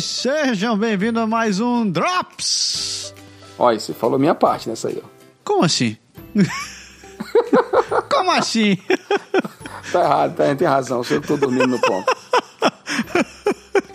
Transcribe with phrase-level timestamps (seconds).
[0.00, 3.14] sejam bem-vindos a mais um Drops!
[3.58, 5.06] Olha, você falou minha parte nessa aí, ó.
[5.44, 5.96] Como assim?
[8.10, 8.78] Como assim?
[9.92, 12.10] Tá errado, tá, tem razão, eu tô dormindo no ponto.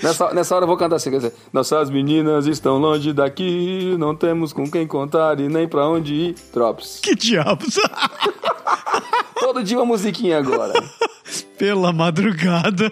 [0.04, 4.16] Nessa, nessa hora eu vou cantar assim, quer dizer, nossas meninas estão longe daqui, não
[4.16, 6.36] temos com quem contar e nem pra onde ir.
[6.54, 7.00] Drops.
[7.02, 7.80] Que diabos?
[9.40, 10.74] Todo dia uma musiquinha agora.
[11.58, 12.92] Pela madrugada.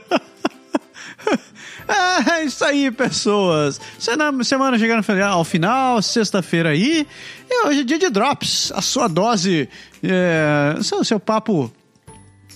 [2.31, 3.79] É isso aí, pessoas.
[3.97, 7.07] Semana, chegando ao final, sexta-feira aí.
[7.49, 8.71] E hoje é dia de Drops.
[8.75, 9.69] A sua dose,
[10.03, 11.71] é, seu, seu papo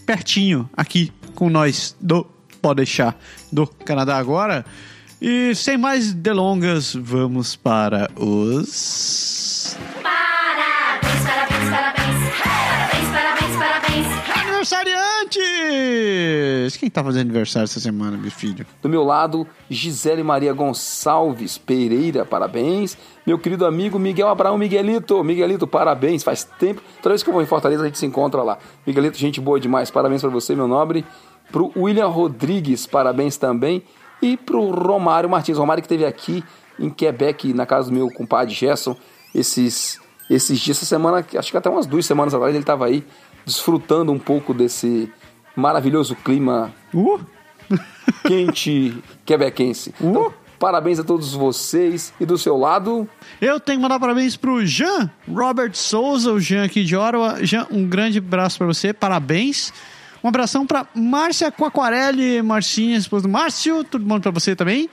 [0.05, 2.25] pertinho aqui com nós do
[2.61, 3.15] Pode deixar
[3.51, 4.65] do Canadá agora.
[5.21, 9.77] E sem mais delongas, vamos para os.
[10.01, 11.96] Parabéns, parabéns, parabéns.
[14.57, 16.77] Aniversariantes!
[16.77, 18.65] Quem tá fazendo aniversário essa semana, meu filho?
[18.81, 22.97] Do meu lado, Gisele Maria Gonçalves Pereira, parabéns.
[23.25, 25.23] Meu querido amigo Miguel Abraão Miguelito.
[25.23, 26.23] Miguelito, parabéns.
[26.23, 26.81] Faz tempo.
[27.03, 28.57] Toda vez que eu vou em Fortaleza, a gente se encontra lá.
[28.85, 29.91] Miguelito, gente boa demais.
[29.91, 31.05] Parabéns para você, meu nobre.
[31.51, 33.83] Pro William Rodrigues, parabéns também.
[34.23, 35.59] E pro Romário Martins.
[35.59, 36.43] Romário que esteve aqui
[36.79, 38.97] em Quebec, na casa do meu compadre Gerson,
[39.35, 43.05] esses, esses dias, essa semana, acho que até umas duas semanas atrás, ele estava aí
[43.47, 45.09] desfrutando um pouco desse
[45.55, 47.19] maravilhoso clima Uh!
[48.27, 49.93] quente quebequense.
[49.99, 52.13] Então, parabéns a todos vocês.
[52.19, 53.07] E do seu lado,
[53.41, 57.37] Eu tenho que mandar parabéns pro Jean Robert Souza, o Jean aqui de Ottawa.
[57.41, 59.73] Jean, um grande abraço pra você, parabéns.
[60.23, 64.89] Um abração pra Márcia Coaquarelli, Marcinha, esposa do Márcio, tudo bom pra você também.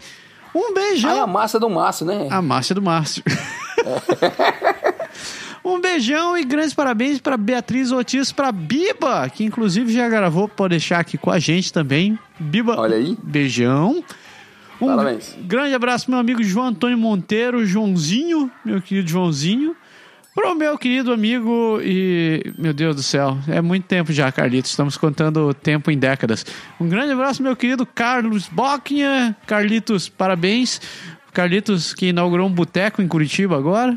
[0.54, 1.26] Um ah, é a beijão.
[1.26, 2.28] massa do Márcio, né?
[2.30, 3.22] A Márcia do Márcio.
[5.64, 10.70] um beijão e grandes parabéns pra Beatriz Ortiz, pra Biba, que inclusive já gravou, pode
[10.72, 12.18] deixar aqui com a gente também.
[12.38, 13.16] Biba, Olha aí.
[13.22, 14.04] beijão.
[14.80, 15.34] Um Parabéns.
[15.40, 19.74] grande abraço meu amigo João Antônio Monteiro, Joãozinho, meu querido Joãozinho.
[20.34, 22.52] Pro meu querido amigo e.
[22.58, 24.72] Meu Deus do céu, é muito tempo já, Carlitos.
[24.72, 26.44] Estamos contando o tempo em décadas.
[26.80, 29.36] Um grande abraço, meu querido Carlos Bocchia.
[29.46, 30.80] Carlitos, parabéns.
[31.32, 33.96] Carlitos que inaugurou um boteco em Curitiba agora.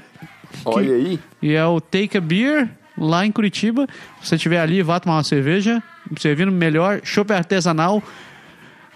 [0.66, 1.20] Olha aí.
[1.42, 3.88] E é o Take a Beer, lá em Curitiba.
[4.22, 5.82] Se você estiver ali, vá tomar uma cerveja.
[6.20, 8.02] Servindo o melhor chopp artesanal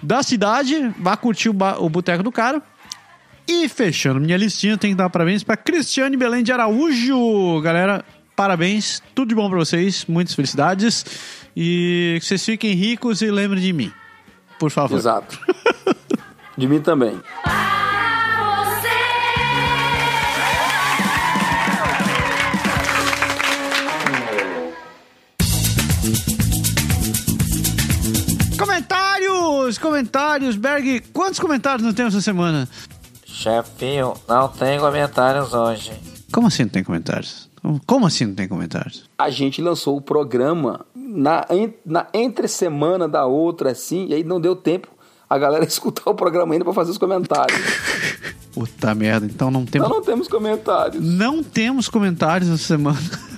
[0.01, 0.93] da cidade.
[0.99, 2.61] Vá curtir o, o boteco do cara.
[3.47, 7.59] E fechando minha listinha, tenho que dar parabéns para Cristiane Belém de Araújo.
[7.61, 8.05] Galera,
[8.35, 9.01] parabéns.
[9.13, 10.05] Tudo de bom para vocês.
[10.07, 11.05] Muitas felicidades.
[11.55, 13.91] E que vocês fiquem ricos e lembrem de mim.
[14.57, 14.97] Por favor.
[14.97, 15.39] Exato.
[16.57, 17.19] De mim também.
[30.01, 30.55] Comentários!
[30.55, 32.67] Berg, quantos comentários nós temos essa semana?
[33.23, 35.91] Chefinho, não tem comentários hoje.
[36.33, 37.47] Como assim não tem comentários?
[37.85, 39.03] Como assim não tem comentários?
[39.19, 41.45] A gente lançou o programa na,
[41.85, 44.87] na entre semana da outra, assim, e aí não deu tempo
[45.29, 47.59] a galera escutar o programa ainda pra fazer os comentários.
[48.51, 49.87] Puta merda, então não temos.
[49.87, 51.03] Então não temos comentários.
[51.05, 52.99] Não temos comentários essa semana.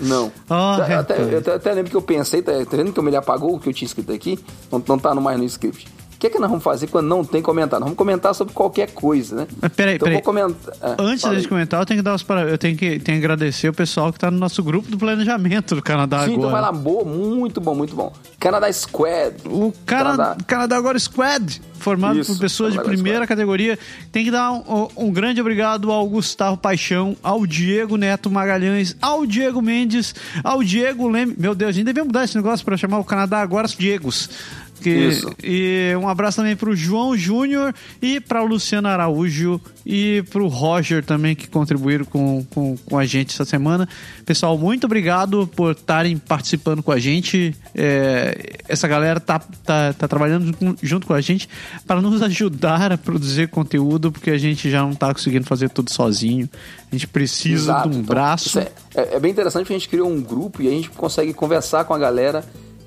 [0.00, 0.32] Não.
[0.48, 3.02] Ah, Eu até, eu até, até lembro que eu pensei, tá, tá vendo que eu
[3.02, 4.38] me apagou o que eu tinha escrito aqui?
[4.72, 5.86] Não, não tá no mais no script.
[6.20, 7.80] O que é que nós vamos fazer quando não tem comentário?
[7.80, 9.46] Nós vamos comentar sobre qualquer coisa, né?
[9.58, 10.16] Mas peraí, então peraí.
[10.16, 10.74] vou comentar.
[10.82, 12.52] é, Antes gente comentar, eu tenho que dar os parabéns.
[12.52, 15.74] Eu tenho que, tenho que agradecer o pessoal que tá no nosso grupo do planejamento
[15.74, 16.82] do Canadá Sim, então vai lá, agora.
[16.82, 18.12] boa, muito bom, muito bom.
[18.38, 19.34] Canadá Squad.
[19.46, 20.36] O Canadá, Canadá.
[20.46, 23.78] Canadá agora Squad, formado Isso, por pessoas de primeira categoria.
[24.12, 29.24] Tem que dar um, um grande obrigado ao Gustavo Paixão, ao Diego Neto Magalhães, ao
[29.24, 30.14] Diego Mendes,
[30.44, 31.34] ao Diego Leme.
[31.38, 34.28] Meu Deus, a gente devia mudar esse negócio para chamar o Canadá agora os Diegos.
[34.82, 35.30] Que- Isso.
[35.42, 41.34] E um abraço também pro João Júnior e pra Luciana Araújo e pro Roger também,
[41.34, 43.88] que contribuíram com, com, com a gente essa semana.
[44.24, 47.54] Pessoal, muito obrigado por estarem participando com a gente.
[47.74, 51.48] É, essa galera tá, tá, tá trabalhando junto com a gente
[51.86, 55.90] para nos ajudar a produzir conteúdo, porque a gente já não tá conseguindo fazer tudo
[55.92, 56.48] sozinho.
[56.90, 58.58] A gente precisa Exato, de um então, braço.
[58.58, 61.32] É, é- é bem interessante porque a gente criou um grupo e a gente consegue
[61.32, 62.44] conversar com a galera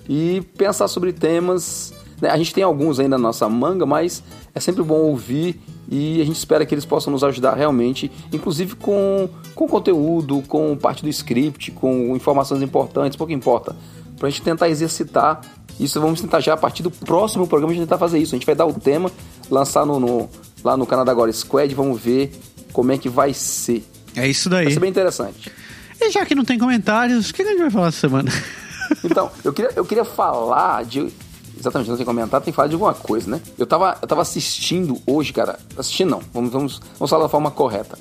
[0.08, 1.94] e pensar sobre temas.
[2.22, 2.30] né?
[2.30, 4.24] A gente tem alguns ainda na nossa manga, mas
[4.54, 5.60] é sempre bom ouvir
[5.90, 10.76] e a gente espera que eles possam nos ajudar realmente, inclusive com, com conteúdo, com
[10.78, 13.76] parte do script, com informações importantes, pouco importa,
[14.18, 15.42] pra gente tentar exercitar.
[15.80, 18.36] Isso vamos tentar já a partir do próximo programa a gente tentar fazer isso.
[18.36, 19.12] A gente vai dar o tema,
[19.50, 20.30] lançar no, no-
[20.64, 22.32] lá no Canadá Agora Squad, vamos ver
[22.72, 23.84] como é que vai ser.
[24.16, 24.66] É isso daí.
[24.66, 25.52] Vai ser bem interessante.
[26.00, 28.32] E já que não tem comentários, o que a gente vai falar essa semana?
[29.04, 31.12] Então, eu queria, eu queria falar de.
[31.58, 33.42] exatamente, não tem comentado, tem que falar de alguma coisa, né?
[33.58, 35.60] Eu tava, eu tava assistindo hoje, cara.
[35.78, 37.98] Assistindo não, vamos, vamos, vamos falar da forma correta.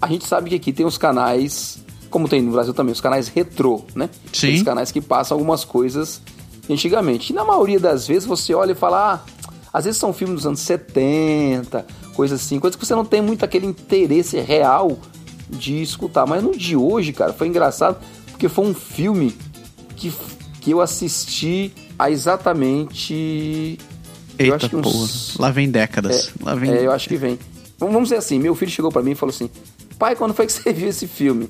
[0.00, 3.28] A gente sabe que aqui tem os canais, como tem no Brasil também, os canais
[3.28, 4.08] retrô, né?
[4.32, 4.54] Sim.
[4.54, 6.20] Os canais que passam algumas coisas
[6.68, 7.32] antigamente.
[7.32, 9.20] E na maioria das vezes você olha e fala, ah,
[9.72, 13.44] às vezes são filmes dos anos 70, coisas assim, coisas que você não tem muito
[13.44, 14.98] aquele interesse real
[15.48, 16.26] de escutar.
[16.26, 17.98] Mas no de hoje, cara, foi engraçado,
[18.30, 19.36] porque foi um filme
[20.00, 20.12] que,
[20.60, 23.78] que eu assisti há exatamente.
[24.38, 25.36] eu Eita, acho que uns-.
[25.38, 26.32] Lá vem décadas.
[26.40, 26.70] Lá vem...
[26.70, 27.38] é, eu acho que vem.
[27.78, 29.50] Vamos dizer assim, meu filho chegou pra mim e falou assim:
[29.98, 31.48] "Pai, quando foi que você viu esse filme?"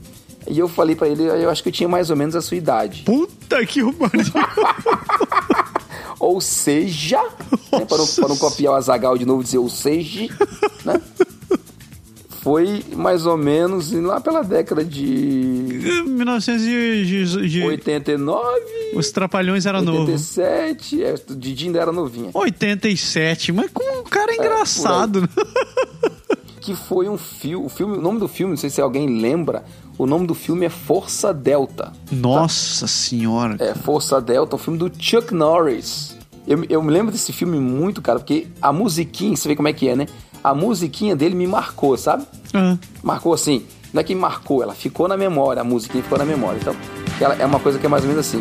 [0.49, 2.56] E eu falei pra ele, eu acho que eu tinha mais ou menos a sua
[2.56, 3.02] idade.
[3.05, 4.25] Puta que pariu.
[6.19, 7.23] Ou seja,
[7.73, 10.29] né, para, não, para não copiar o Azagal de novo e dizer ou seja,
[10.85, 11.00] né?
[12.43, 15.03] Foi mais ou menos lá pela década de
[16.07, 18.61] 1900 e- de- 89,
[18.95, 20.01] Os Trapalhões era novo.
[20.11, 22.31] 87, é, o Didi ainda era novinha.
[22.33, 25.21] 87, mas como um cara engraçado.
[25.23, 25.29] né?
[26.63, 29.65] Que foi um filme, o filme, o nome do filme, não sei se alguém lembra,
[29.97, 31.91] o nome do filme é Força Delta.
[32.13, 33.57] Nossa senhora.
[33.59, 36.15] É, Força Delta, um filme do Chuck Norris.
[36.47, 39.73] Eu, eu me lembro desse filme muito, cara, porque a musiquinha, você vê como é
[39.73, 40.07] que é, né?
[40.43, 42.25] A musiquinha dele me marcou, sabe?
[42.55, 43.65] Ah, Marcou assim.
[43.93, 46.59] Não é que marcou, ela ficou na memória, a musiquinha ficou na memória.
[46.61, 46.75] Então,
[47.21, 48.41] ela é uma coisa que é mais ou menos assim.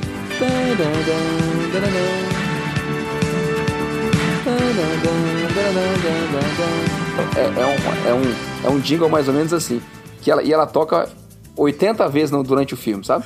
[7.35, 9.81] É, é, um, é, um, é um jingle mais ou menos assim.
[10.21, 11.09] Que ela, e ela toca
[11.55, 13.25] 80 vezes no- durante o filme, sabe?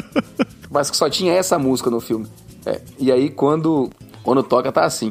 [0.70, 2.26] Mas que só tinha essa música no filme.
[2.66, 3.90] É, e aí quando,
[4.22, 5.10] quando toca tá assim.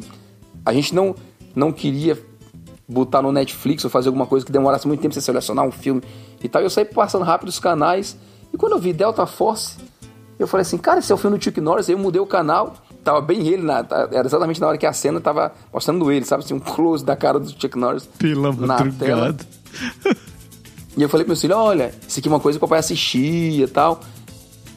[0.64, 1.14] A gente não,
[1.54, 2.18] não queria
[2.88, 5.70] botar no Netflix ou fazer alguma coisa que demorasse muito tempo pra você selecionar um
[5.72, 6.02] filme
[6.42, 6.62] e tal.
[6.62, 8.16] Eu saí passando rápido os canais.
[8.52, 9.76] E quando eu vi Delta Force,
[10.38, 11.88] eu falei assim, cara, esse é o filme do Chuck Norris.
[11.88, 12.74] Aí eu mudei o canal.
[13.02, 16.24] Tava bem ele, na, tá- era exatamente na hora que a cena tava mostrando ele,
[16.24, 16.42] sabe?
[16.44, 19.36] Assim, um close da cara do Chuck Norris pela na tela.
[20.96, 22.78] E eu falei pro meu filho, olha, isso aqui é uma coisa que o papai
[22.78, 24.00] assistia e tal.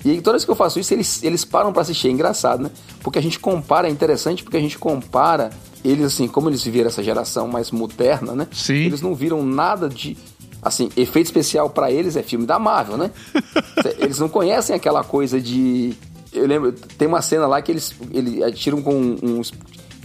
[0.03, 2.07] E aí, toda vez que eu faço isso, eles, eles param pra assistir.
[2.07, 2.71] É engraçado, né?
[3.01, 5.51] Porque a gente compara, é interessante porque a gente compara
[5.83, 8.47] eles, assim, como eles viveram essa geração mais moderna, né?
[8.51, 8.85] Sim.
[8.85, 10.17] Eles não viram nada de.
[10.61, 13.11] Assim, efeito especial pra eles é filme da Marvel, né?
[13.99, 15.93] eles não conhecem aquela coisa de.
[16.33, 19.53] Eu lembro, tem uma cena lá que eles, eles atiram com uns.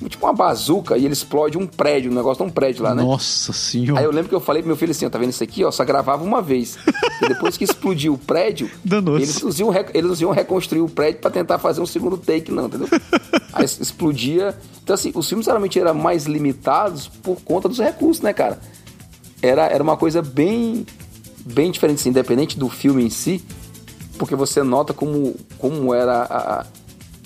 [0.08, 3.02] Tipo uma bazuca e ele explode um prédio, um negócio de um prédio lá, né?
[3.02, 4.00] Nossa senhora.
[4.00, 5.64] Aí eu lembro que eu falei pro meu filho assim, ó, tá vendo isso aqui,
[5.64, 6.78] ó, só gravava uma vez.
[7.22, 8.70] E depois que explodiu o prédio,
[9.22, 12.88] eles iam, eles iam reconstruir o prédio pra tentar fazer um segundo take, não, entendeu?
[13.52, 14.56] Aí explodia.
[14.82, 18.58] Então, assim, os filmes geralmente eram mais limitados por conta dos recursos, né, cara?
[19.40, 20.86] Era, era uma coisa bem,
[21.44, 23.44] bem diferente, assim, independente do filme em si,
[24.18, 26.66] porque você nota como, como era a, a-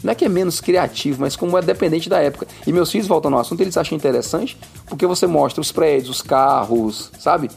[0.02, 2.46] Não é que é menos criativo, mas como é dependente da época.
[2.66, 4.56] E meus filhos, voltando ao assunto, eles acham interessante
[4.86, 7.50] porque você mostra os prédios, os carros, sabe?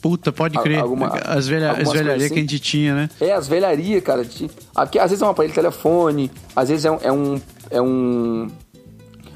[0.00, 0.78] Puta, pode crer.
[0.78, 3.10] alguma- as velha, as velharias coisas que a gente tinha, né?
[3.20, 4.24] É, as velharias, cara.
[4.74, 6.98] Aqui, às vezes é um aparelho de telefone, às vezes é um.
[7.02, 8.48] É um, é um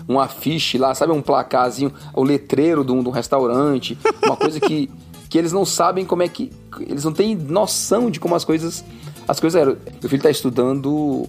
[0.09, 1.13] um afiche lá, sabe?
[1.13, 4.91] Um placarzinho, o letreiro de um, de um restaurante, uma coisa que,
[5.29, 6.51] que eles não sabem como é que.
[6.81, 8.85] Eles não têm noção de como as coisas.
[9.29, 9.77] As coisas eram.
[10.01, 11.29] Meu filho tá estudando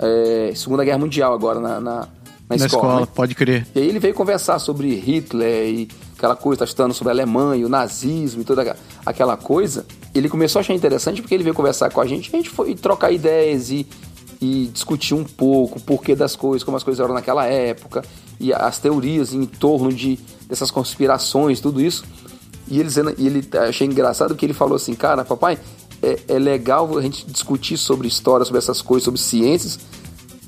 [0.00, 2.08] é, Segunda Guerra Mundial agora na, na, na
[2.50, 2.66] Na escola.
[2.66, 3.08] escola, né?
[3.14, 3.66] pode crer.
[3.74, 7.64] E aí ele veio conversar sobre Hitler e aquela coisa, tá estudando sobre a Alemanha,
[7.64, 8.76] o nazismo e toda
[9.06, 9.86] aquela- coisa.
[10.14, 12.74] Ele começou a achar interessante porque ele veio conversar com a gente, a gente foi
[12.74, 13.86] trocar ideias e,
[14.40, 18.02] e discutir um pouco o porquê das coisas, como as coisas eram naquela época,
[18.40, 22.04] e as teorias em torno de, dessas conspirações, tudo isso.
[22.68, 22.88] E ele,
[23.18, 25.58] e ele achei engraçado que ele falou assim, cara, papai,
[26.02, 29.78] é, é legal a gente discutir sobre história, sobre essas coisas, sobre ciências,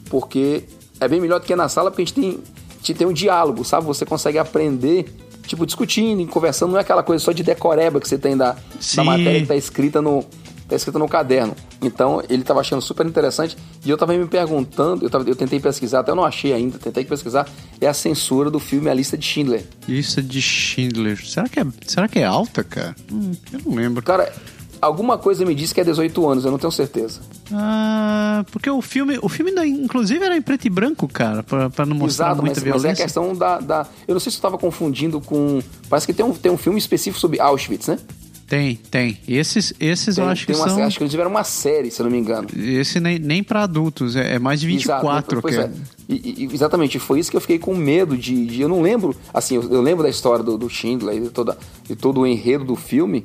[0.08, 0.64] porque
[1.00, 3.12] é bem melhor do que na sala, porque a gente tem, a gente tem um
[3.12, 3.86] diálogo, sabe?
[3.86, 5.06] Você consegue aprender,
[5.46, 8.96] tipo, discutindo, conversando, não é aquela coisa só de decoreba que você tem da, Sim.
[8.96, 10.24] da matéria que tá escrita no
[10.72, 11.54] tá escrita no caderno.
[11.82, 15.60] Então, ele tava achando super interessante e eu tava me perguntando, eu, tava, eu tentei
[15.60, 17.48] pesquisar, até eu não achei ainda, tentei pesquisar,
[17.80, 19.64] é a censura do filme A Lista de Schindler.
[19.86, 21.22] Lista de Schindler.
[21.24, 22.96] Será que é, será que é alta, cara?
[23.12, 24.02] Hum, eu não lembro.
[24.02, 24.32] Cara,
[24.82, 27.20] alguma coisa me disse que é 18 anos, eu não tenho certeza.
[27.52, 31.70] Ah, porque o filme, o filme ainda, inclusive era em preto e branco, cara, pra,
[31.70, 33.04] pra não mostrar Exato, muita mas, mas é a violência.
[33.04, 33.86] questão da, da.
[34.06, 35.60] Eu não sei se eu tava confundindo com.
[35.88, 37.98] Parece que tem um, tem um filme específico sobre Auschwitz, né?
[38.48, 39.18] Tem, tem.
[39.26, 40.82] Esses, esses Tem, eu acho que uma, são.
[40.82, 42.48] Acho que eles tiveram uma série, se eu não me engano.
[42.54, 45.38] Esse nem, nem pra adultos, é, é mais de 24.
[45.38, 45.70] Exato, que é.
[46.14, 48.44] E- e- exatamente, foi isso que eu fiquei com medo de.
[48.44, 49.16] de- eu não lembro.
[49.32, 52.62] Assim, eu, eu lembro da história do, do Schindler e toda, de todo o enredo
[52.64, 53.24] do filme,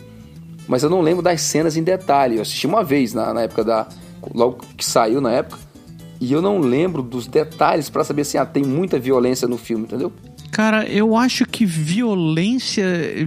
[0.67, 2.35] mas eu não lembro das cenas em detalhe.
[2.37, 3.87] Eu assisti uma vez na, na época da.
[4.33, 5.59] Logo que saiu na época.
[6.19, 9.85] e eu não lembro dos detalhes pra saber se ah, tem muita violência no filme,
[9.85, 10.11] entendeu?
[10.51, 12.83] Cara, eu acho que violência.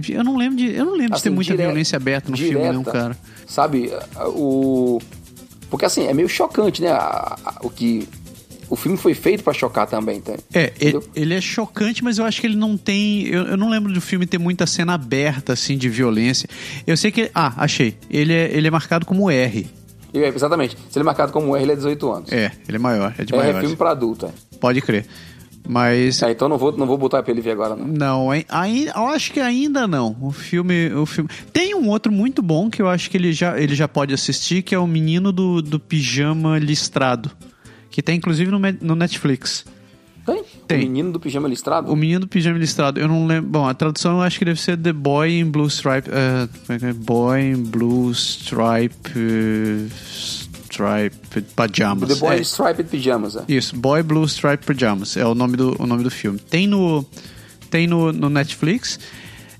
[0.09, 0.75] Eu não lembro de.
[0.75, 3.17] Eu não lembro de Assim, ter muita violência aberta no direta, filme, não, cara.
[3.47, 3.91] Sabe,
[4.27, 4.99] o
[5.71, 6.89] porque assim, é meio chocante, né,
[7.63, 8.07] o que
[8.71, 10.33] o filme foi feito pra chocar também, tá?
[10.53, 11.03] É, ele, Entendeu?
[11.13, 13.27] ele é chocante, mas eu acho que ele não tem.
[13.27, 16.47] Eu, eu não lembro do filme ter muita cena aberta, assim, de violência.
[16.87, 17.29] Eu sei que.
[17.35, 17.97] Ah, achei.
[18.09, 19.67] Ele é, ele é marcado como R.
[20.13, 20.77] É, exatamente.
[20.89, 22.31] Se ele é marcado como R, ele é 18 anos.
[22.31, 23.59] É, ele é maior, é de É, maior.
[23.59, 24.31] filme pra adulto, é.
[24.59, 25.05] Pode crer.
[25.67, 26.21] Mas.
[26.23, 27.85] É, então não vou, não vou botar pra ele ver agora, não.
[27.87, 28.45] Não, hein?
[28.49, 30.15] Ainda, eu acho que ainda não.
[30.21, 31.29] O filme, o filme.
[31.53, 34.61] Tem um outro muito bom que eu acho que ele já, ele já pode assistir,
[34.63, 37.29] que é o Menino do, do Pijama Listrado.
[37.91, 39.65] Que tem inclusive no, no Netflix.
[40.25, 40.43] Tem?
[40.67, 40.77] Tem.
[40.77, 41.91] O menino do pijama listrado?
[41.91, 43.49] O Menino do Pijama Listrado, eu não lembro.
[43.49, 46.09] Bom, a tradução eu acho que deve ser The Boy in Blue Stripe.
[46.67, 46.93] como que é?
[46.93, 48.95] Boy in Blue Stripe.
[49.15, 49.87] eh,
[50.71, 52.07] Stripe Pajamas.
[52.07, 53.43] The Boy É, in Striped Pyjamas, é.
[53.47, 56.39] Isso, Boy Blue Stripe Pajamas é o nome do, o nome do filme.
[56.39, 57.03] Tem no,
[57.69, 58.99] tem no, no Netflix.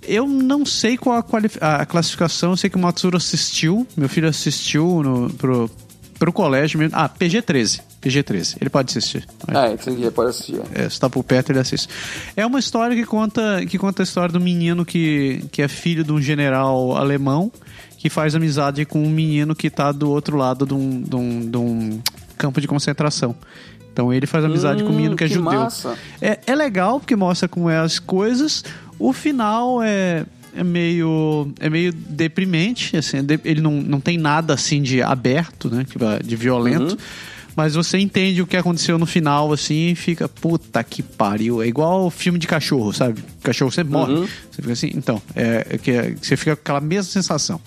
[0.03, 1.17] Eu não sei qual
[1.59, 5.69] a, a classificação, eu sei que o Matsuro assistiu, meu filho assistiu no, pro,
[6.21, 6.95] pro colégio mesmo.
[6.95, 7.81] Ah, PG-13.
[7.99, 8.57] PG-13.
[8.61, 9.27] Ele pode assistir.
[9.47, 10.61] É, isso aqui pode assistir.
[10.75, 10.83] é.
[10.83, 11.89] É, se tá por perto, ele assiste.
[12.35, 16.03] É uma história que conta, que conta a história do menino que, que é filho
[16.03, 17.51] de um general alemão
[17.97, 21.49] que faz amizade com um menino que tá do outro lado de um, de um,
[21.49, 22.01] de um
[22.37, 23.35] campo de concentração.
[23.91, 25.59] Então ele faz amizade com um menino que é que judeu.
[25.59, 25.97] massa.
[26.21, 28.63] É, é legal porque mostra como é as coisas.
[28.99, 30.23] O final é,
[30.55, 35.69] é meio é meio deprimente, assim, é ele não, não tem nada assim de aberto,
[35.69, 35.85] né,
[36.23, 36.97] de violento.
[37.55, 41.61] Mas você entende o que aconteceu no final, assim, e fica, puta que pariu.
[41.61, 43.19] É igual filme de cachorro, sabe?
[43.19, 44.13] O cachorro sempre morre.
[44.49, 47.59] Você fica assim, então, é, é que é- você fica com aquela mesma sensação.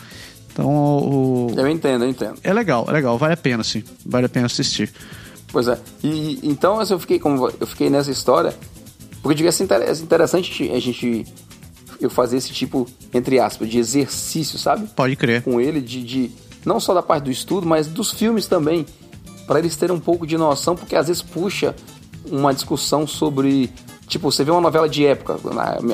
[0.50, 2.34] Então, o, Eu entendo, eu entendo.
[2.42, 3.82] é legal, é legal, vale a pena, sim.
[4.06, 4.90] Vale a pena assistir.
[5.48, 5.78] Pois é.
[6.02, 8.54] E então assim, eu fiquei como eu fiquei nessa história,
[9.20, 11.26] porque eu digo assim, é interessante a gente
[12.00, 14.86] eu fazer esse tipo entre aspas de exercício, sabe?
[14.94, 15.42] Pode crer.
[15.42, 16.30] Com ele de, de
[16.64, 18.86] não só da parte do estudo, mas dos filmes também,
[19.46, 21.74] para eles terem um pouco de noção, porque às vezes puxa
[22.30, 23.70] uma discussão sobre
[24.06, 25.36] Tipo, você vê uma novela de época.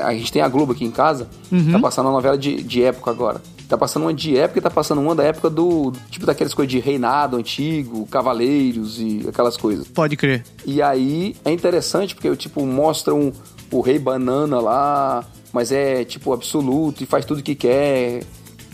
[0.02, 1.28] A gente tem a Globo aqui em casa,
[1.71, 3.40] tá passando uma novela de, de época agora.
[3.69, 5.92] Tá passando uma de época e tá passando uma da época do.
[6.11, 9.87] Tipo, daquelas coisas de reinado antigo, cavaleiros e aquelas coisas.
[9.87, 10.45] Pode crer.
[10.66, 13.33] E aí é interessante porque, tipo, mostram
[13.71, 18.23] o rei banana lá, mas é, tipo, absoluto e faz tudo que quer,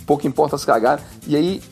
[0.06, 1.04] pouco importa as cagadas.
[1.26, 1.62] E aí,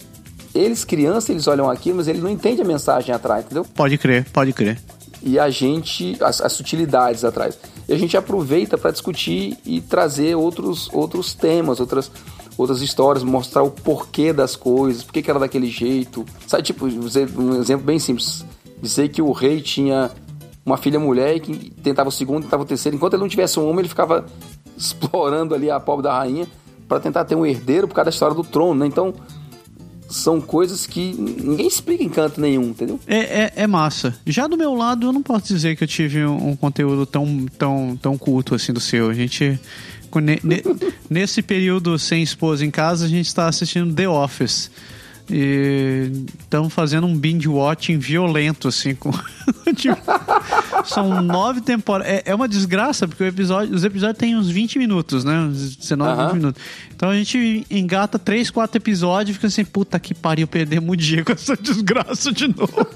[0.54, 3.64] eles, crianças, eles olham aquilo, mas eles não entendem a mensagem atrás, entendeu?
[3.64, 4.80] Pode crer, pode crer.
[5.22, 7.58] E a gente, as, as sutilidades atrás.
[7.88, 12.10] E a gente aproveita para discutir e trazer outros, outros temas, outras,
[12.56, 16.24] outras histórias, mostrar o porquê das coisas, por que que era daquele jeito.
[16.46, 18.44] Sabe, tipo, um exemplo bem simples.
[18.80, 20.10] Dizer que o rei tinha
[20.64, 22.96] uma filha mulher e que tentava o segundo, tentava o terceiro.
[22.96, 24.24] Enquanto ele não tivesse um homem, ele ficava
[24.78, 26.46] explorando ali a pobre da rainha
[26.88, 28.86] para tentar ter um herdeiro por causa da história do trono, né?
[28.86, 29.14] Então,
[30.08, 33.00] são coisas que ninguém explica em canto nenhum, entendeu?
[33.06, 34.14] É, é, é massa.
[34.26, 37.98] Já do meu lado, eu não posso dizer que eu tive um, conteúdo tão, tão,
[38.00, 39.08] tão culto assim do seu.
[39.10, 39.58] A gente.
[40.10, 40.62] com- ne- ne-
[41.10, 44.70] nesse período sem esposa em casa, a gente está assistindo The Office.
[45.30, 49.10] E estamos fazendo um binge watching violento, assim, com.
[49.74, 49.96] tipo,
[50.84, 52.12] são nove temporadas.
[52.12, 55.38] É, é uma desgraça, porque o episódio, os episódios têm uns 20 minutos, né?
[55.38, 56.26] Uns 19, Aham.
[56.26, 56.62] 20 minutos.
[56.94, 60.96] Então a gente engata três, quatro episódios e fica assim, puta que pariu, perdemos o
[60.96, 62.86] dia com essa desgraça de novo.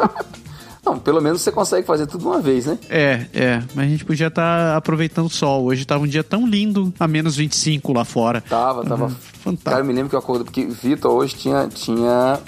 [0.84, 2.78] Não, pelo menos você consegue fazer tudo de uma vez, né?
[2.88, 3.62] É, é.
[3.74, 5.64] Mas a gente podia estar aproveitando o sol.
[5.64, 8.40] Hoje tava um dia tão lindo, a menos 25 lá fora.
[8.40, 9.04] Tava, tava.
[9.04, 9.70] Uhum, fantástico.
[9.70, 12.40] Cara, eu me lembro que eu acordei, porque Vitor hoje tinha, tinha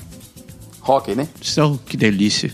[0.87, 1.29] hockey, né?
[1.59, 2.53] Oh, que delícia.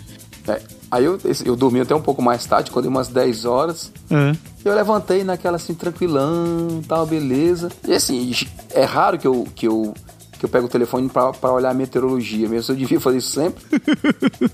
[0.49, 0.61] É.
[0.91, 3.93] Aí eu, eu dormi até um pouco mais tarde, quando umas 10 horas.
[4.11, 4.37] É.
[4.65, 7.71] Eu levantei naquela assim, tranquilão, tal, beleza.
[7.87, 8.33] E assim,
[8.71, 9.95] é raro que eu, que eu,
[10.39, 12.73] que eu pego o telefone pra olhar a meteorologia mesmo.
[12.73, 13.65] Eu devia fazer isso sempre.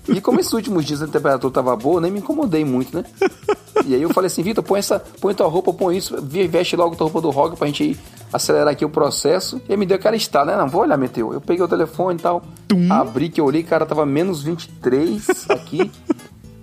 [0.09, 3.05] E como esses últimos dias a temperatura tava boa, nem me incomodei muito, né?
[3.85, 6.17] E aí eu falei assim, Vitor, põe essa, põe tua roupa, põe isso,
[6.49, 7.99] veste logo tua roupa do rock pra gente
[8.33, 9.61] acelerar aqui o processo.
[9.69, 10.57] E aí me deu aquela estada, né?
[10.57, 11.33] Não, vou olhar meteu.
[11.33, 12.43] Eu peguei o telefone e tal,
[12.91, 15.91] abri que eu olhei, cara, tava menos 23 aqui,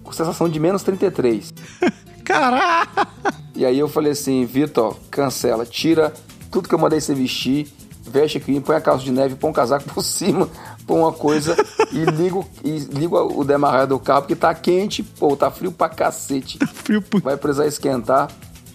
[0.04, 1.54] com sensação de menos 33.
[2.24, 3.08] Caraca!
[3.56, 6.14] E aí eu falei assim, Vitor, cancela, tira
[6.52, 7.68] tudo que eu mandei você vestir,
[8.10, 10.48] veste aqui, põe a calça de neve, põe um casaco por cima,
[10.88, 11.56] põe uma coisa
[11.92, 15.88] e ligo, e ligo o demarrar do carro, porque tá quente, pô, tá frio pra
[15.89, 16.58] cacete.
[16.74, 18.30] Frio pu- Vai precisar esquentar.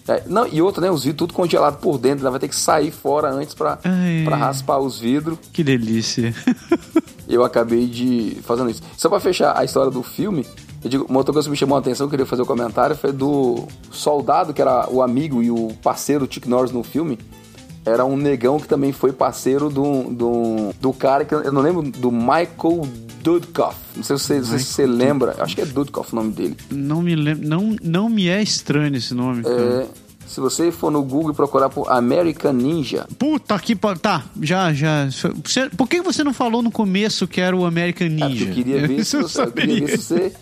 [0.07, 0.91] É, não, e outra, né?
[0.91, 4.21] Os vidros tudo congelado por dentro, ela vai ter que sair fora antes pra, Ai.
[4.23, 5.37] pra raspar os vidros.
[5.51, 6.31] Que delícia.
[7.27, 8.83] Eu acabei de fazendo isso.
[8.95, 10.45] Só pra fechar a história do filme,
[10.83, 12.95] Eu digo, uma outra coisa que me chamou a atenção, eu queria fazer o comentário,
[12.95, 17.17] foi do soldado, que era o amigo e o parceiro do Chuck Norris no filme.
[17.85, 21.83] Era um negão que também foi parceiro do, do, do cara que eu não lembro,
[21.83, 22.87] do Michael
[23.21, 23.77] Dudkoff.
[23.95, 26.57] Não sei se você, se você lembra, acho que é Dudkoff o nome dele.
[26.71, 27.47] Não me lembro.
[27.47, 29.43] Não, não me é estranho esse nome.
[29.43, 29.55] cara.
[29.55, 29.87] É,
[30.27, 34.73] se você for no Google e procurar por American Ninja, Puta que pa- Tá, já,
[34.73, 35.07] já.
[35.77, 38.45] Por que você não falou no começo que era o American é Ninja?
[38.45, 39.97] eu queria ver, se você, eu queria ver saberia.
[39.97, 40.33] se você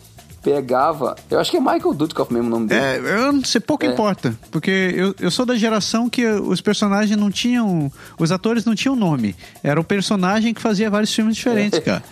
[0.43, 1.15] pegava.
[1.29, 2.81] Eu acho que é Michael Dudkoff mesmo o nome dele.
[2.81, 2.97] É,
[3.27, 3.89] eu não sei, pouco É.
[3.89, 4.37] importa.
[4.51, 7.91] Porque eu, eu sou da geração que os personagens não tinham.
[8.19, 9.35] Os atores não tinham nome.
[9.63, 11.81] Era o personagem que fazia vários filmes diferentes, É.
[11.81, 12.03] cara.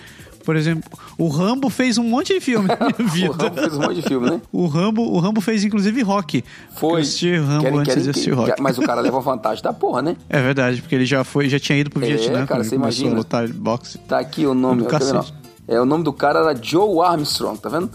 [0.44, 3.44] Por exemplo, o Rambo fez um monte de filme na minha O vida.
[3.44, 4.42] Rambo fez um monte de filme, né?
[4.52, 6.44] O Rambo, o Rambo fez inclusive rock.
[6.78, 6.94] Foi.
[6.94, 8.56] Eu assisti o Rambo Querem- antes querem de assistir rock.
[8.56, 10.16] que- Mas o cara leva vantagem da porra, né?
[10.28, 13.12] É verdade, porque ele já foi, já tinha ido pro É, Vietnã cara, você imagina.
[13.12, 14.00] a lutar boxe.
[14.00, 14.82] Tá aqui o nome.
[14.82, 15.24] Do tá.
[15.68, 17.92] É, o nome do cara era Joe Armstrong, tá vendo?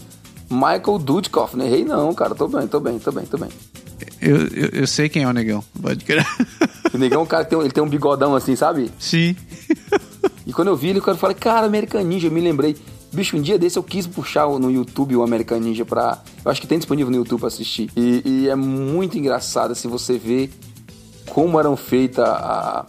[0.49, 2.33] Michael Dudkoff, não errei não, cara.
[2.35, 3.49] Tô bem, tô bem, tô bem, tô bem.
[4.21, 6.25] Eu, eu, eu sei quem é o negão, pode crer.
[6.93, 8.89] O negão, o cara tem, um- ele tem um bigodão assim, sabe?
[8.97, 9.35] Sim.
[10.45, 12.77] E quando eu vi ele, eu falei, cara, American Ninja, eu me lembrei.
[13.11, 16.17] Bicho, um dia desse eu quis puxar no YouTube o American Ninja pra.
[16.43, 17.89] Eu acho que tem disponível no YouTube pra assistir.
[17.95, 20.49] E, e é muito engraçado, assim, você vê
[21.29, 22.85] como eram feitas a-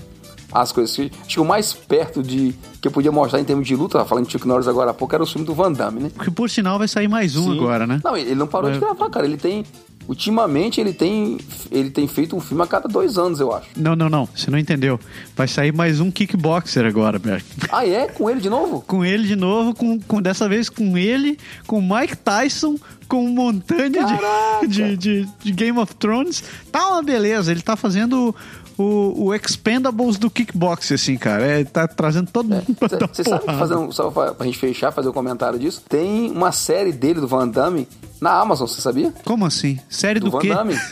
[0.53, 0.99] as coisas.
[0.99, 4.27] Acho que o mais perto de que eu podia mostrar em termos de luta, falando
[4.27, 6.11] de Chuck Norris agora há pouco, era o filme do Van Damme, né?
[6.23, 7.59] Que por sinal vai sair mais um Sim.
[7.59, 8.01] agora, né?
[8.05, 8.81] Não, ele não parou de É.
[8.81, 9.27] gravar, cara.
[9.27, 9.65] Ele tem.
[10.09, 11.37] Ultimamente ele tem.
[11.71, 13.67] Ele tem feito um filme a cada dois anos, eu acho.
[13.77, 14.27] Não, não, não.
[14.35, 14.99] Você não entendeu.
[15.37, 17.45] Vai sair mais um kickboxer agora, Berg.
[17.71, 18.07] Ah, é?
[18.07, 18.83] Com ele de novo?
[18.87, 21.37] Com ele de novo, com, com- dessa vez com ele,
[21.67, 22.77] com Mike Tyson,
[23.07, 23.91] com um montanha
[24.63, 26.43] de, de, de, de Game of Thrones.
[26.73, 27.51] Tá uma beleza.
[27.53, 28.35] Ele tá fazendo
[28.79, 31.45] o, o Expendables do kickboxer, assim, cara.
[31.45, 33.59] É, tá trazendo todo mundo pra dar Você sabe que porrada.
[33.59, 37.27] fazendo, só pra, pra gente fechar, fazer um comentário disso, tem uma série dele do
[37.29, 37.89] Van Damme
[38.21, 39.13] na Amazon, você sabia?
[39.25, 39.79] Como assim?
[39.89, 40.49] Série Do, do, Van quê?
[40.55, 40.75] Damme.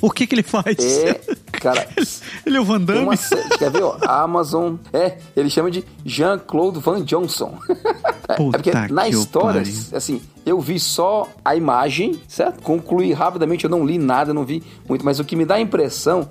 [0.00, 0.76] O que que ele faz?
[0.80, 1.14] É,
[1.52, 1.86] cara,
[2.44, 3.02] Ele é o Van Damme?
[3.02, 3.96] uma série, quer ver, ó?
[4.04, 7.56] Amazon, é, ele chama de Jean-Claude Van Johnson.
[8.32, 9.74] é Puta porque na história, pariu.
[9.94, 12.62] assim, eu vi só a imagem, certo?
[12.62, 15.60] Concluí rapidamente, eu não li nada, não vi muito, mas o que me dá a
[15.60, 16.28] impressão,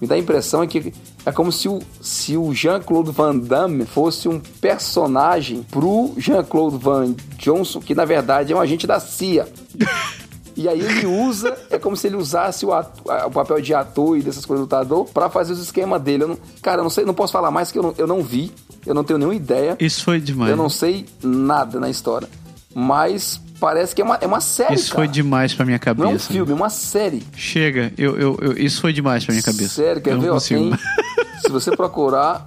[0.00, 0.92] me dá a impressão é que
[1.26, 7.14] é como se o, se o Jean-Claude Van Damme fosse um personagem pro Jean-Claude Van
[7.38, 9.48] Johnson, que na verdade é um agente da CIA.
[10.56, 13.74] E aí ele usa, é como se ele usasse o, atu- a- o papel de
[13.74, 16.22] ator e dessas coisas do lutador pra fazer os esquemas dele.
[16.22, 18.22] Eu não, cara, eu não sei, não posso falar mais que eu não, eu não
[18.22, 18.52] vi,
[18.86, 20.50] eu não tenho nenhuma ideia, Isso foi demais.
[20.50, 22.28] eu não sei nada na história.
[22.74, 25.04] Mas parece que é uma, é uma série, Isso cara.
[25.04, 26.04] foi demais pra minha cabeça.
[26.04, 27.22] Não é um filme, é uma série.
[27.36, 29.68] Chega, eu, eu, eu- isso foi demais pra minha cabeça.
[29.82, 30.26] Sério, quer eu ver?
[30.28, 30.72] não Ó, tem-
[31.40, 32.46] se você procurar.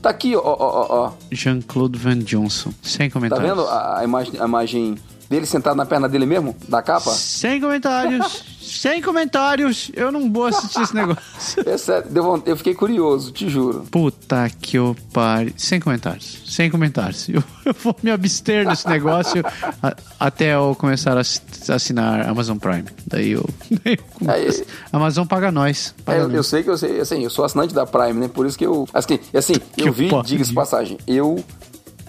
[0.00, 1.12] Tá aqui, ó, ó, ó.
[1.32, 2.70] Jean-Claude Van Johnson.
[2.82, 3.48] Sem Tá comentários.
[3.48, 4.94] vendo a, a imagem, a imagem
[5.28, 6.56] dele sentado na perna dele mesmo?
[6.68, 7.10] Da capa?
[7.10, 8.44] Sem comentários.
[8.60, 9.90] sem comentários.
[9.94, 11.22] Eu não vou assistir esse negócio.
[11.66, 12.08] É sério,
[12.44, 13.86] eu fiquei curioso, te juro.
[13.90, 15.54] Puta que eu pare.
[15.56, 16.38] Sem comentários.
[16.46, 17.28] Sem comentários.
[17.28, 19.42] Eu, eu vou me abster desse negócio
[19.82, 22.84] a- até eu começar a ass- assinar Amazon Prime.
[23.06, 23.48] Daí eu.
[23.82, 24.30] daí eu.
[24.30, 25.94] Aí- Amazon paga nós.
[25.98, 28.28] É, Paga eu, eu sei que eu sei, assim, eu sou assinante da Prime, né?
[28.28, 28.86] Por isso que eu.
[28.92, 31.42] Assim, assim eu vi, diga-se passagem, eu.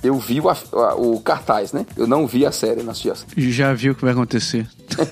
[0.07, 1.85] Eu vi o, a- o cartaz, né?
[1.95, 3.25] Eu não vi a série na Suíça.
[3.37, 4.67] Já viu o que vai acontecer.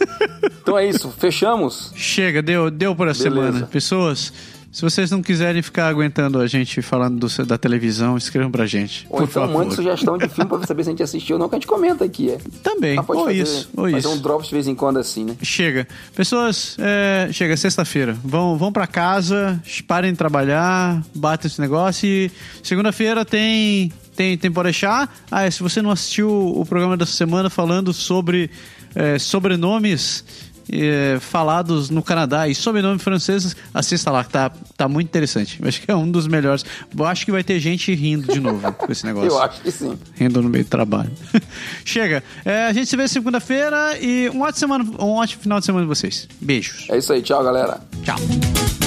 [0.66, 1.92] Então é isso, fechamos.
[1.96, 3.46] Chega, deu, deu por essa Beleza.
[3.52, 3.68] semana.
[3.68, 4.34] Pessoas,
[4.76, 9.08] se vocês não quiserem ficar aguentando a gente falando do- da televisão, escrevam pra gente.
[9.10, 9.72] Ou por então favor.
[9.74, 12.04] sugestão de filme pra saber se a gente assistiu ou não, que a gente comenta
[12.04, 12.30] aqui.
[12.32, 12.38] É.
[12.62, 14.10] Também, Ah, pode ou fazer, isso, ou fazer isso.
[14.10, 15.36] um drops de vez em quando assim, né?
[15.42, 15.88] Chega.
[16.14, 18.18] Pessoas, é, chega sexta-feira.
[18.22, 22.30] Vão, vão para casa, parem de trabalhar, batem esse negócio e
[22.62, 25.08] segunda-feira tem tem tem Porechá.
[25.32, 28.50] Ah, é, se você não assistiu o programa dessa semana falando sobre
[28.94, 30.24] é, sobrenomes
[31.22, 35.60] falados no Canadá e sobrenomes franceses, assista lá, que tá, tá muito interessante.
[35.64, 36.66] Acho que é um dos melhores.
[36.98, 39.30] Eu acho que vai ter gente rindo de novo com esse negócio.
[39.30, 39.98] Eu acho que sim.
[40.16, 41.12] Rindo no meio do trabalho.
[41.84, 42.24] Chega.
[42.44, 45.86] É, a gente se vê segunda-feira e um ótimo, semana, um ótimo final de semana
[45.86, 46.28] de vocês.
[46.40, 46.88] Beijos.
[46.90, 47.80] É isso aí, tchau, galera.
[48.04, 48.85] Tchau.